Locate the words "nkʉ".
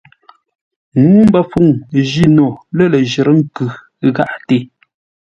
3.39-3.65